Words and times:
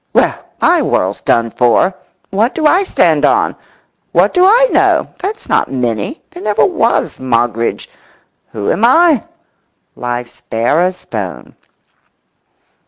Well, 0.13 0.43
my 0.59 0.81
world's 0.81 1.21
done 1.21 1.51
for! 1.51 1.93
What 2.31 2.55
do 2.55 2.65
I 2.65 2.81
stand 2.81 3.23
on? 3.23 3.55
What 4.13 4.33
do 4.33 4.45
I 4.47 4.67
know? 4.71 5.09
That's 5.19 5.47
not 5.47 5.71
Minnie. 5.71 6.23
There 6.31 6.41
never 6.41 6.65
was 6.65 7.19
Moggridge. 7.19 7.87
Who 8.51 8.71
am 8.71 8.83
I? 8.83 9.25
Life's 9.95 10.41
bare 10.49 10.81
as 10.81 11.05
bone. 11.05 11.55